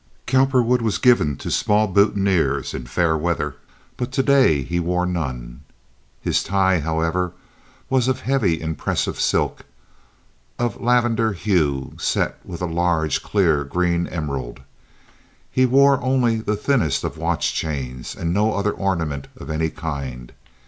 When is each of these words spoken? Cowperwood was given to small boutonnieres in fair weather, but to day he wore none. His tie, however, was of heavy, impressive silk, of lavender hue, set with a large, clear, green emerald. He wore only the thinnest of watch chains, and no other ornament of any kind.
Cowperwood 0.25 0.81
was 0.81 0.97
given 0.97 1.37
to 1.37 1.51
small 1.51 1.85
boutonnieres 1.87 2.73
in 2.73 2.87
fair 2.87 3.15
weather, 3.15 3.57
but 3.97 4.11
to 4.13 4.23
day 4.23 4.63
he 4.63 4.79
wore 4.79 5.05
none. 5.05 5.61
His 6.19 6.41
tie, 6.41 6.79
however, 6.79 7.33
was 7.87 8.07
of 8.07 8.21
heavy, 8.21 8.59
impressive 8.59 9.19
silk, 9.19 9.63
of 10.57 10.81
lavender 10.81 11.33
hue, 11.33 11.93
set 11.99 12.39
with 12.43 12.63
a 12.63 12.65
large, 12.65 13.21
clear, 13.21 13.63
green 13.63 14.07
emerald. 14.07 14.61
He 15.51 15.67
wore 15.67 16.01
only 16.03 16.37
the 16.39 16.55
thinnest 16.57 17.03
of 17.03 17.19
watch 17.19 17.53
chains, 17.53 18.15
and 18.15 18.33
no 18.33 18.55
other 18.55 18.71
ornament 18.71 19.27
of 19.37 19.51
any 19.51 19.69
kind. 19.69 20.31